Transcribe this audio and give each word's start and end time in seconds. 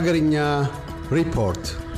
ሀገርኛ 0.00 0.64
report. 1.12 1.89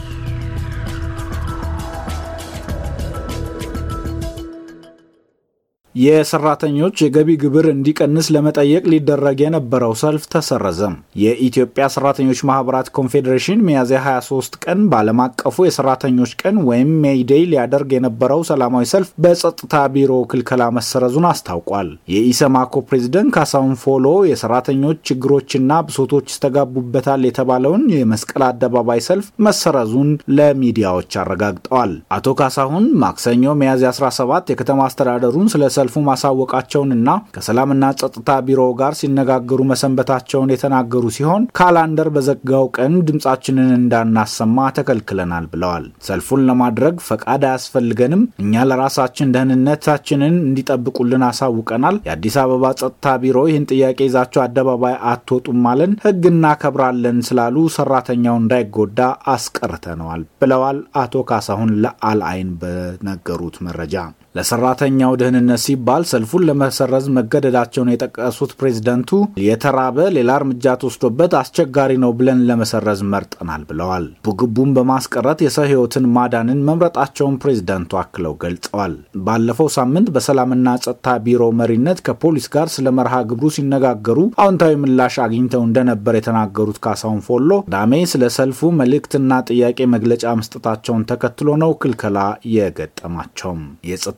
የሰራተኞች 5.94 6.96
የገቢ 7.02 7.30
ግብር 7.42 7.66
እንዲቀንስ 7.72 8.26
ለመጠየቅ 8.34 8.82
ሊደረግ 8.92 9.38
የነበረው 9.44 9.92
ሰልፍ 10.00 10.22
ተሰረዘ። 10.32 10.80
የኢትዮጵያ 11.22 11.84
ሰራተኞች 11.94 12.40
ማህበራት 12.48 12.88
ኮንፌዴሬሽን 12.96 13.64
ሚያዝያ 13.66 13.98
23 14.06 14.56
ቀን 14.64 14.80
በዓለም 14.92 15.20
አቀፉ 15.24 15.66
የሰራተኞች 15.66 16.32
ቀን 16.42 16.56
ወይም 16.68 16.90
May 17.04 17.24
Day 17.24 17.44
ሊያደርግ 17.52 17.90
የነበረው 17.96 18.42
ሰላማዊ 18.50 18.86
ሰልፍ 18.92 19.10
በጸጥታ 19.24 19.74
ቢሮ 19.94 20.12
ክልከላ 20.32 20.70
መሰረዙን 20.78 21.28
አስታውቋል። 21.32 21.90
የኢሰማኮ 22.14 22.82
ፕሬዝደንት 22.88 23.32
ካሳሁን 23.36 23.74
ፎሎ 23.82 24.06
የሰራተኞች 24.30 24.98
ችግሮችና 25.10 25.80
ብሶቶች 25.86 26.26
ይስተጋቡበታል 26.32 27.22
የተባለውን 27.28 27.84
የመስቀል 27.96 28.44
አደባባይ 28.48 29.02
ሰልፍ 29.08 29.28
መሰረዙን 29.46 30.10
ለሚዲያዎች 30.38 31.12
አረጋግጠዋል። 31.22 31.94
አቶ 32.16 32.36
ካሳሁን 32.40 32.84
ማክሰኞ 33.02 33.54
ሚያዝያ 33.60 33.92
17 33.96 34.52
የከተማ 34.52 34.82
አስተዳደሩን 34.88 35.48
ስለ 35.52 35.62
ሰልፉ 35.82 35.96
ማሳወቃቸውንና 36.06 37.08
ከሰላምና 37.34 37.84
ጸጥታ 38.00 38.30
ቢሮ 38.46 38.60
ጋር 38.80 38.92
ሲነጋገሩ 38.98 39.60
መሰንበታቸውን 39.70 40.52
የተናገሩ 40.52 41.04
ሲሆን 41.16 41.46
ካላንደር 41.58 42.08
በዘጋው 42.16 42.66
ቀን 42.76 42.92
ድምፃችንን 43.08 43.70
እንዳናሰማ 43.76 44.66
ተከልክለናል 44.76 45.46
ብለዋል። 45.52 45.84
ሰልፉን 46.08 46.44
ለማድረግ 46.48 46.94
ፈቃድ 47.08 47.44
አያስፈልገንም፣ 47.48 48.22
እኛ 48.42 48.64
ለራሳችን 48.70 49.32
ደህንነታችንን 49.36 50.36
እንዲጠብቁልን 50.42 51.24
አሳውቀናል። 51.28 51.98
የአዲስ 52.06 52.36
አበባ 52.42 52.72
ጸጥታ 52.80 53.14
ቢሮ 53.22 53.46
ይህን 53.48 53.68
ጥያቄ 53.72 53.98
ይዛቸው 54.08 54.42
አደባባይ 54.44 54.96
አትወጡም 55.12 55.66
አለን። 55.72 55.94
ህግ 56.06 56.24
እናከብራለን 56.32 57.20
ስላሉ 57.28 57.56
ሰራተኛው 57.76 58.38
እንዳይጎዳ 58.40 59.00
አስቀርተነዋል 59.36 60.24
ብለዋል 60.42 60.80
አቶ 61.02 61.24
ካሳሁን 61.30 61.72
ለአልአይን 61.84 62.50
በነገሩት 62.62 63.58
መረጃ 63.68 63.96
ለሰራተኛው 64.34 65.12
ደህንነት 65.20 65.60
ሲባል 65.64 66.02
ሰልፉን 66.10 66.44
ለመሰረዝ 66.48 67.06
መገደዳቸውን 67.16 67.90
የጠቀሱት 67.92 68.52
ፕሬዝደንቱ 68.60 69.10
የተራበ 69.44 70.06
ሌላ 70.16 70.30
እርምጃ 70.40 70.74
ተወስዶበት 70.82 71.32
አስቸጋሪ 71.40 71.92
ነው 72.04 72.12
ብለን 72.18 72.40
ለመሰረዝ 72.48 73.00
መርጠናል 73.12 73.62
ብለዋል። 73.70 74.06
ግብግቡን 74.26 74.70
በማስቀረት 74.76 75.42
የሰው 75.44 75.66
ሕይወትን 75.70 76.06
ማዳንን 76.14 76.62
መምረጣቸውን 76.68 77.36
ፕሬዝደንቱ 77.42 78.00
አክለው 78.02 78.34
ገልጸዋል። 78.44 78.94
ባለፈው 79.26 79.68
ሳምንት 79.76 80.08
በሰላምና 80.14 80.66
ጸጥታ 80.84 81.16
ቢሮ 81.26 81.50
መሪነት 81.60 82.00
ከፖሊስ 82.06 82.48
ጋር 82.54 82.68
ስለ 82.74 82.88
መርሃ 82.98 83.20
ግብሩ 83.30 83.50
ሲነጋገሩ 83.56 84.18
አዎንታዊ 84.42 84.72
ምላሽ 84.82 85.16
አግኝተው 85.24 85.64
እንደነበር 85.66 86.14
የተናገሩት 86.18 86.80
ካሳሁን 86.84 87.20
ፎሎ 87.26 87.50
ቅዳሜ 87.64 87.92
ስለ 88.12 88.24
ሰልፉ 88.36 88.72
መልእክትና 88.80 89.20
ጥያቄ 89.50 89.78
መግለጫ 89.94 90.24
መስጠታቸውን 90.40 91.06
ተከትሎ 91.10 91.48
ነው 91.62 91.72
ክልከላ 91.82 92.18
የገጠማቸውም። 92.56 93.62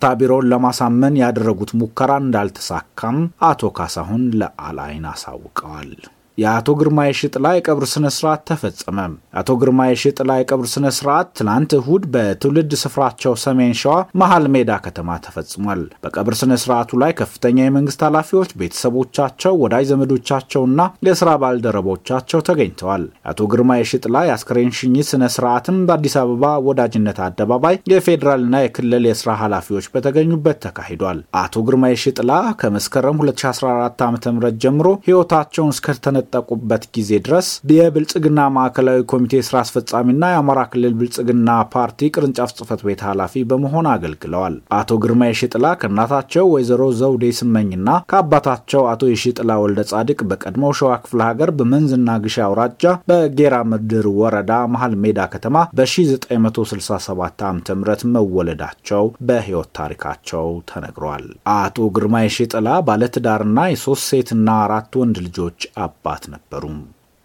የጸጥታ 0.04 0.18
ቢሮውን 0.20 0.48
ለማሳመን 0.52 1.14
ያደረጉት 1.20 1.70
ሙከራ 1.80 2.10
እንዳልተሳካም 2.22 3.16
አቶ 3.48 3.70
ካሳሁን 3.76 4.22
ለአልአይን 4.40 5.04
አሳውቀዋል። 5.12 5.92
የአቶ 6.38 6.68
ግርማ 6.78 7.00
የሽጥላ 7.06 7.46
የቀብር 7.54 7.84
ስነ 7.90 8.06
ስርዓት 8.14 8.40
ተፈጸመ። 8.48 8.96
የአቶ 9.28 9.50
ግርማ 9.60 9.80
የሽጥላ 9.88 10.30
የቀብር 10.38 10.66
ስነ 10.72 10.86
ስርዓት 10.96 11.28
ትናንት 11.38 11.72
እሁድ 11.78 12.04
በትውልድ 12.14 12.72
ስፍራቸው 12.80 13.34
ሰሜን 13.42 13.74
ሸዋ 13.80 13.92
መሀል 14.20 14.46
ሜዳ 14.54 14.70
ከተማ 14.84 15.18
ተፈጽሟል። 15.24 15.82
በቀብር 16.04 16.34
ስነ 16.40 16.52
ስርዓቱ 16.62 16.98
ላይ 17.02 17.12
ከፍተኛ 17.20 17.58
የመንግስት 17.64 18.02
ኃላፊዎች፣ 18.06 18.50
ቤተሰቦቻቸው፣ 18.60 19.54
ወዳጅ 19.62 19.86
ዘመዶቻቸውና 19.90 20.80
የስራ 21.08 21.30
ባልደረቦቻቸው 21.42 22.42
ተገኝተዋል። 22.48 23.04
የአቶ 23.18 23.46
ግርማ 23.52 23.78
የሽጥላ 23.78 24.24
የአስክሬን 24.26 24.74
ሽኝት 24.78 25.08
ስነ 25.10 25.30
ስርዓትም 25.34 25.78
በአዲስ 25.88 26.16
አበባ 26.22 26.52
ወዳጅነት 26.68 27.20
አደባባይ 27.26 27.78
የፌዴራልና 27.94 28.64
የክልል 28.64 29.06
የስራ 29.10 29.30
ኃላፊዎች 29.42 29.88
በተገኙበት 29.94 30.60
ተካሂዷል። 30.66 31.20
አቶ 31.40 31.64
ግርማ 31.66 31.84
የሽጥላ 31.92 32.32
ከመስከረም 32.60 33.18
2014 33.24 34.04
ዓ 34.04 34.10
ም 34.10 34.18
ጀምሮ 34.62 34.88
ህይወታቸውን 35.06 35.74
እስከተነ 35.74 36.18
ጠቁበት 36.32 36.84
ጊዜ 36.96 37.10
ድረስ 37.26 37.48
የብልጽግና 37.74 38.40
ማዕከላዊ 38.54 39.00
ኮሚቴ 39.12 39.42
ስራ 39.46 39.56
አስፈጻሚና 39.64 40.24
የአማራ 40.32 40.60
ክልል 40.72 40.94
ብልጽግና 40.98 41.48
ፓርቲ 41.74 42.10
ቅርንጫፍ 42.14 42.50
ጽህፈት 42.56 42.80
ቤት 42.86 43.00
ኃላፊ 43.08 43.44
በመሆን 43.50 43.88
አገልግለዋል። 43.92 44.56
አቶ 44.78 44.98
ግርማ 45.04 45.22
የሽጥላ 45.28 45.66
ከእናታቸው 45.80 46.46
ወይዘሮ 46.54 46.82
ዘውዴ 47.00 47.24
ስመኝና 47.38 47.88
ከአባታቸው 48.10 48.82
አቶ 48.92 49.02
የሽጥላ 49.10 49.58
ወልደ 49.62 49.80
ጻድቅ 49.90 50.18
በቀድሞው 50.30 50.74
ሸዋ 50.78 50.92
ክፍለ 51.04 51.20
ሀገር 51.28 51.52
በመንዝና 51.58 52.18
ግሻ 52.24 52.38
አውራጃ 52.46 52.82
በጌራ 53.08 53.54
ምድር 53.70 54.08
ወረዳ 54.18 54.52
መሀል 54.74 54.94
ሜዳ 55.04 55.20
ከተማ 55.34 55.52
በ1967 55.78 57.44
ዓ 57.44 57.52
ም 57.52 57.82
መወለዳቸው 58.14 59.04
በህይወት 59.28 59.70
ታሪካቸው 59.78 60.46
ተነግሯል። 60.70 61.24
አቶ 61.54 61.86
ግርማ 61.96 62.16
የሽጥላ 62.24 62.68
ባለትዳርና 62.88 63.58
የሶስት 63.70 64.04
ሴትና 64.10 64.48
አራት 64.64 64.92
ወንድ 65.00 65.16
ልጆች 65.26 65.42
አባት 65.84 66.13
ነበሩ። 66.34 66.64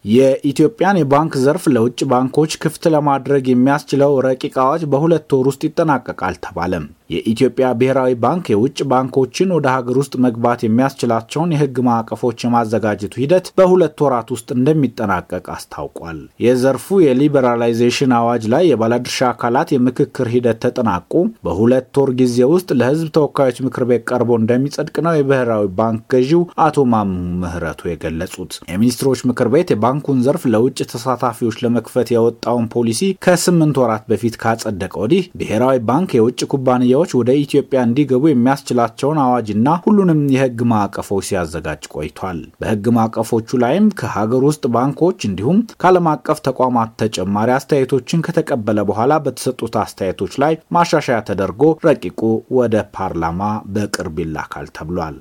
የኢትዮጵያን 0.05 0.99
የባንክ 0.99 1.33
ዘርፍ 1.43 1.63
ለውጭ 1.73 1.99
ባንኮች 2.11 2.51
ክፍት 2.61 2.83
ለማድረግ 2.93 3.45
የሚያስችለው 3.49 4.13
ረቂቅ 4.25 4.55
አዋጅ 4.63 4.83
በሁለት 4.91 5.33
ወር 5.35 5.47
ውስጥ 5.49 5.61
ይጠናቀቃል 5.67 6.35
ተባለም። 6.45 6.85
የኢትዮጵያ 7.09 7.67
ብሔራዊ 7.79 8.11
ባንክ 8.23 8.45
የውጭ 8.51 8.79
ባንኮችን 8.89 9.53
ወደ 9.55 9.67
ሀገር 9.75 9.95
ውስጥ 10.01 10.15
መግባት 10.25 10.59
የሚያስችላቸውን 10.65 11.53
የሕግ 11.53 11.77
ማዕቀፎች 11.87 12.43
የማዘጋጀቱ 12.43 13.13
ሂደት 13.21 13.47
በሁለት 13.59 14.01
ወራት 14.05 14.29
ውስጥ 14.35 14.49
እንደሚጠናቀቅ 14.55 15.45
አስታውቋል። 15.55 16.17
የዘርፉ 16.45 16.99
የ 17.05 17.19
liberalization 17.19 18.13
አዋጅ 18.17 18.43
ላይ 18.53 18.63
የባለድርሻ 18.69 19.19
አካላት 19.29 19.71
የምክክር 19.73 20.29
ሂደት 20.33 20.59
ተጠናቆ 20.63 21.13
በሁለት 21.45 21.99
ወር 22.01 22.11
ጊዜ 22.19 22.37
ውስጥ 22.53 22.69
ለሕዝብ 22.79 23.09
ተወካዮች 23.17 23.59
ምክር 23.65 23.85
ቤት 23.89 24.05
ቀርቦ 24.09 24.37
እንደሚጸድቅ 24.39 24.95
ነው 25.05 25.15
የብሔራዊ 25.17 25.65
ባንክ 25.79 26.03
ገዢው 26.13 26.43
አቶ 26.63 26.85
ማሞ 26.93 27.09
ምህረቱ 27.41 27.81
የገለጹት። 27.89 28.53
የሚኒስትሮች 28.71 29.25
ምክር 29.29 29.49
ቤት 29.53 29.69
የባንኩን 29.73 30.23
ዘርፍ 30.25 30.45
ለውጭ 30.53 30.79
ተሳታፊዎች 30.91 31.57
ለመክፈት 31.63 32.07
የወጣውን 32.11 32.69
ፖሊሲ 32.73 32.95
ከስምንት 33.25 33.77
ወራት 33.83 34.05
በፊት 34.09 34.37
ካጸደቀ 34.41 34.93
ወዲህ 35.03 35.25
ብሔራዊ 35.39 35.77
ባንክ 35.89 36.09
የውጭ 36.17 36.39
ኩባንያዎች 36.51 37.11
ወደ 37.19 37.29
ኢትዮጵያ 37.41 37.79
እንዲገቡ 37.87 38.23
የሚያስችላቸውን 38.29 39.19
አዋጅና 39.23 39.75
ሁሉንም 39.85 40.21
የህግ 40.33 40.59
ማዕቀፎች 40.71 41.27
ሲያዘጋጅ 41.29 41.83
ቆይቷል። 41.95 42.39
በህግ 42.61 42.85
ማዕቀፎቹ 42.97 43.59
ላይም 43.63 43.87
ከሀገር 43.99 44.43
ውስጥ 44.49 44.63
ባንኮች 44.75 45.19
እንዲሁም 45.29 45.59
ከዓለም 45.81 46.09
አቀፍ 46.13 46.39
ተቋማት 46.47 46.91
ተጨማሪ 47.03 47.49
አስተያየቶችን 47.55 48.25
ከተቀበለ 48.27 48.79
በኋላ 48.89 49.13
በተሰጡት 49.25 49.75
አስተያየቶች 49.83 50.35
ላይ 50.43 50.55
ማሻሻያ 50.75 51.19
ተደርጎ 51.29 51.63
ረቂቁ 51.87 52.21
ወደ 52.59 52.85
ፓርላማ 52.95 53.41
በቅርብ 53.73 54.17
ይላካል 54.23 54.67
ተብሏል። 54.77 55.17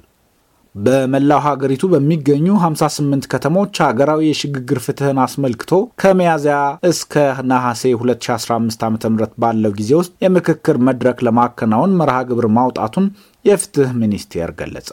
በመላው 0.74 1.40
ሀገሪቱ 1.46 1.84
በሚገኙ 1.92 2.46
58 2.60 3.28
ከተሞች 3.32 3.76
ሀገራዊ 3.84 4.22
የሽግግር 4.28 4.78
ፍትህን 4.84 5.18
አስመልክቶ 5.24 5.70
ከሚያዝያ 6.02 6.56
እስከ 6.90 7.14
ነሐሴ 7.50 7.82
2015 7.96 8.84
ዓ 8.86 9.10
ም 9.10 9.16
ባለው 9.44 9.72
ጊዜ 9.78 9.92
ውስጥ 10.00 10.12
የምክክር 10.24 10.78
መድረክ 10.88 11.20
ለማከናወን 11.28 11.96
መርሃ 12.00 12.18
ግብር 12.30 12.48
ማውጣቱን 12.58 13.08
የፍትህ 13.44 13.90
ሚኒስቴር 14.02 14.52
ገለጸ። 14.60 14.90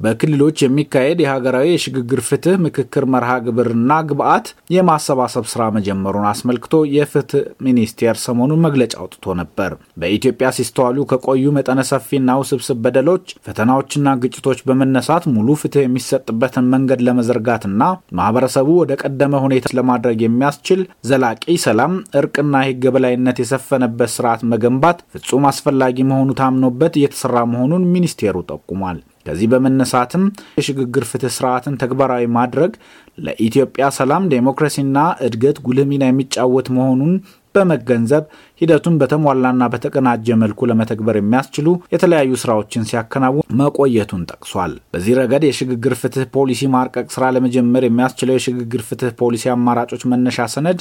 በክልሎች 0.00 0.56
የሚካሄድ 0.62 1.18
የሀገራዊ 1.22 1.66
የሽግግር 1.70 2.20
ፍትህ 2.26 2.56
ምክክር 2.64 3.04
መርሃ 3.12 3.30
ግብርና 3.44 3.92
ግብዓት 4.08 4.46
የማሰባሰብ 4.74 5.44
ስራ 5.52 5.62
መጀመሩን 5.76 6.26
አስመልክቶ 6.30 6.74
የፍትህ 6.94 7.44
ሚኒስቴር 7.66 8.16
ሰሞኑን 8.24 8.62
መግለጫ 8.66 8.94
አውጥቶ 9.02 9.34
ነበር። 9.40 9.70
በኢትዮጵያ 10.00 10.50
ሲስተዋሉ 10.58 11.06
ከቆዩ 11.12 11.44
መጠነ 11.56 11.80
ሰፊና 11.90 12.36
ውስብስብ 12.40 12.80
በደሎች፣ 12.84 13.26
ፈተናዎችና 13.46 14.14
ግጭቶች 14.22 14.60
በመነሳት 14.68 15.26
ሙሉ 15.34 15.56
ፍትህ 15.62 15.84
የሚሰጥበትን 15.84 16.70
መንገድ 16.74 17.02
ለመዘርጋትና 17.06 17.82
ማህበረሰቡ 18.18 18.68
ወደ 18.80 18.92
ቀደመ 19.02 19.34
ሁኔታ 19.46 19.74
ለማድረግ 19.78 20.20
የሚያስችል 20.24 20.80
ዘላቂ 21.10 21.34
ሰላም፣ 21.66 21.92
እርቅና 22.20 22.54
የህግ 22.62 22.84
የበላይነት 22.86 23.36
የሰፈነበት 23.42 24.12
ስርዓት 24.14 24.40
መገንባት 24.52 24.98
ፍጹም 25.14 25.50
አስፈላጊ 25.50 26.08
መሆኑ 26.10 26.30
ታምኖበት 26.40 26.94
እየተሰራ 26.98 27.44
መሆኑን 27.52 27.90
ሚኒስቴሩ 27.94 28.36
ጠቁሟል። 28.50 28.98
ከዚህ 29.26 29.48
በመነሳትም 29.52 30.24
የሽግግር 30.58 31.06
ፍትህ 31.10 31.32
ስርዓትን 31.36 31.78
ተግባራዊ 31.82 32.24
ማድረግ 32.36 32.72
ለኢትዮጵያ 33.18 33.86
ሰላም፣ 33.98 34.28
ዴሞክራሲና 34.32 34.98
እድገት 35.26 35.58
ጉልህ 35.66 35.88
ሚና 35.90 36.04
የሚጫወት 36.08 36.68
መሆኑን 36.76 37.12
በመገንዘብ 37.54 38.24
ሂደቱን 38.60 38.94
በተሟላና 39.00 39.64
በተቀናጀ 39.72 40.36
መልኩ 40.40 40.66
ለመተግበር 40.70 41.16
የሚያስችሉ 41.18 41.66
የተለያዩ 41.94 42.32
ስራዎችን 42.42 42.86
ሲያከናውን 42.90 43.46
መቆየቱን 43.60 44.26
ጠቅሷል። 44.30 44.72
በዚህ 44.94 45.16
ረገድ 45.20 45.44
የሽግግር 45.48 45.94
ፍትህ 46.00 46.26
ፖሊሲ 46.36 46.68
ማርቀቅ 46.74 47.06
ስራ 47.14 47.30
ለመጀመር 47.36 47.84
የሚያስችለው 47.86 48.36
የሽግግር 48.36 48.82
ፍትህ 48.88 49.12
ፖሊሲ 49.22 49.46
አማራጮች 49.54 50.04
መነሻ 50.12 50.48
ሰነድ 50.54 50.80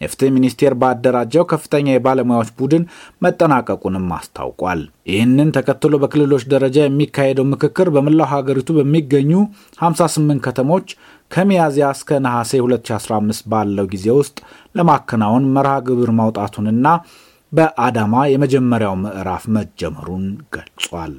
የፍትህ 0.00 0.30
ሚኒስቴር 0.36 0.74
ባደራጀው 0.80 1.44
ከፍተኛ 1.50 1.86
የባለሙያዎች 1.92 2.50
ቡድን 2.58 2.84
መጠናቀቁንም 3.24 4.06
አስታውቋል። 4.18 4.80
ይህንን 5.10 5.54
ተከትሎ 5.56 5.94
በክልሎች 6.02 6.44
ደረጃ 6.52 6.78
የሚካሄደው 6.84 7.46
ምክክር 7.52 7.88
በመላው 7.94 8.30
ሀገሪቱ 8.32 8.70
በሚገኙ 8.78 9.32
58 9.80 10.44
ከተሞች 10.46 10.88
ከሚያዝያ 11.30 11.88
እስከ 11.96 12.20
ነሐሴ 12.24 12.52
2015 12.64 13.50
ባለው 13.52 13.88
ጊዜ 13.92 14.06
ውስጥ 14.20 14.38
ለማከናወን 14.74 15.50
መርሃ 15.56 15.74
ግብር 15.88 16.12
ማውጣቱንና 16.20 16.86
በአዳማ 17.52 18.14
የመጀመሪያው 18.32 18.96
ምዕራፍ 19.00 19.44
መጀመሩን 19.56 20.24
ገልጿል። 20.54 21.14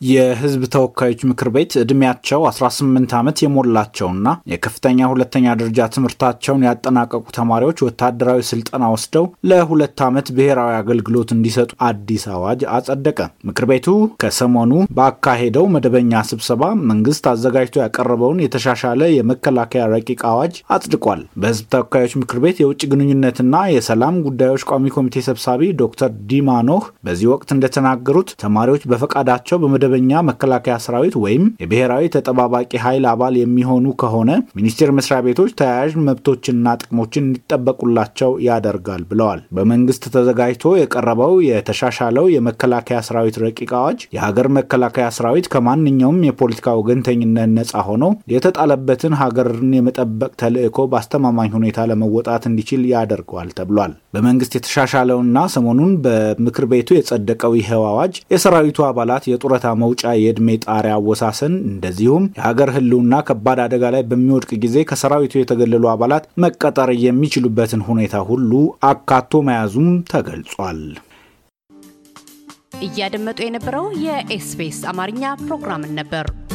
የሕዝብ 0.00 0.62
ተወካዮች 0.74 1.20
ምክር 1.28 1.48
ቤት 1.54 1.72
ዕድሜያቸው 1.80 2.40
18 2.48 3.14
ዓመት 3.18 3.38
የሞላቸውና 3.42 4.28
የከፍተኛ 4.52 5.08
ሁለተኛ 5.12 5.54
ደረጃ 5.60 5.88
ትምህርታቸውን 5.94 6.64
ያጠናቀቁ 6.66 7.24
ተማሪዎች 7.38 7.78
ወታደራዊ 7.86 8.40
ስልጠና 8.50 8.84
ወስደው 8.92 9.24
ለሁለት 9.50 10.02
ዓመት 10.08 10.28
ብሔራዊ 10.36 10.74
አገልግሎት 10.80 11.30
እንዲሰጡ 11.36 11.70
አዲስ 11.88 12.24
አዋጅ 12.34 12.62
አጸደቀ። 12.76 13.18
ምክር 13.48 13.66
ቤቱ 13.70 13.88
ከሰሞኑ 14.22 14.72
ባካሄደው 14.98 15.66
መደበኛ 15.74 16.22
ስብሰባ 16.30 16.62
መንግስት 16.90 17.26
አዘጋጅቶ 17.32 17.76
ያቀረበውን 17.82 18.42
የተሻሻለ 18.44 19.10
የመከላከያ 19.12 19.84
ረቂቅ 19.94 20.20
አዋጅ 20.30 20.54
አጽድቋል። 20.76 21.22
በሕዝብ 21.40 21.66
ተወካዮች 21.74 22.14
ምክር 22.22 22.40
ቤት 22.44 22.58
የውጭ 22.62 22.82
ግንኙነትና 22.92 23.44
የሰላም 23.74 24.22
ጉዳዮች 24.28 24.62
ቋሚ 24.70 24.86
ኮሚቴ 24.96 25.16
ሰብሳቢ 25.28 25.44
ዶክተር 25.82 26.10
ዲማ 26.30 26.56
ኖህ 26.68 26.86
በዚህ 27.06 27.28
ወቅት 27.34 27.50
እንደተናገሩት 27.54 28.30
ተማሪዎች 28.38 28.82
በፈቃዳቸው 28.90 29.58
በመደ 29.60 29.84
መደበኛ 29.90 30.20
መከላከያ 30.28 30.74
ሰራዊት 30.84 31.14
ወይም 31.22 31.44
የብሔራዊ 31.62 32.04
ተጠባባቂ 32.14 32.70
ኃይል 32.84 33.04
አባል 33.10 33.34
የሚሆኑ 33.38 33.86
ከሆነ 34.00 34.30
ሚኒስቴር 34.58 34.90
መስሪያ 34.96 35.18
ቤቶች 35.26 35.50
ተያያዥ 35.58 35.92
መብቶችንና 36.08 36.74
ጥቅሞችን 36.80 37.24
እንዲጠበቁላቸው 37.28 38.30
ያደርጋል 38.46 39.02
ብለዋል። 39.10 39.40
በመንግስት 39.58 40.04
ተዘጋጅቶ 40.14 40.72
የቀረበው 40.78 41.32
የተሻሻለው 41.48 42.26
የመከላከያ 42.34 42.98
ሰራዊት 43.08 43.38
ረቂቅ 43.44 43.70
አዋጅ 43.80 44.02
የሀገር 44.16 44.48
መከላከያ 44.58 45.06
ሰራዊት 45.18 45.48
ከማንኛውም 45.54 46.20
የፖለቲካ 46.28 46.76
ወገንተኝነት 46.80 47.26
ነጻ 47.54 47.84
ሆኖ 47.88 48.04
የተጣለበትን 48.34 49.16
ሀገርን 49.22 49.72
የመጠበቅ 49.78 50.32
ተልዕኮ 50.42 50.86
በአስተማማኝ 50.92 51.50
ሁኔታ 51.58 51.86
ለመወጣት 51.90 52.44
እንዲችል 52.50 52.84
ያደርገዋል 52.92 53.50
ተብሏል። 53.58 53.94
በመንግስት 54.14 54.52
የተሻሻለውና 54.56 55.24
ሰሞኑን 55.54 55.92
በምክር 56.04 56.64
ቤቱ 56.70 56.88
የጸደቀው 56.96 57.52
ይኸው 57.58 57.82
አዋጅ 57.88 58.14
የሰራዊቱ 58.32 58.78
አባላት 58.88 59.24
የጡረታ 59.30 59.66
መውጫ 59.80 60.12
የዕድሜ 60.18 60.56
ጣሪያ 60.66 60.94
አወሳሰን 60.98 61.54
እንደዚሁም 61.70 62.24
የሀገር 62.38 62.70
ሕልውና 62.76 63.20
ከባድ 63.28 63.60
አደጋ 63.64 63.84
ላይ 63.94 64.04
በሚወድቅ 64.10 64.50
ጊዜ 64.64 64.84
ከሰራዊቱ 64.90 65.34
የተገለሉ 65.38 65.84
አባላት 65.92 66.26
መቀጠር 66.44 66.92
የሚችሉበትን 67.04 67.84
ሁኔታ 67.88 68.16
ሁሉ 68.30 68.52
አካቶ 68.90 69.42
መያዙም 69.48 69.90
ተገልጿል። 70.12 70.80
እያደመጡ 72.86 73.38
የነበረው 73.44 73.86
የ 74.04 74.34
SBS 74.34 74.80
አማርኛ 74.90 75.22
ፕሮግራምን 75.42 75.94
ነበር። 75.98 76.26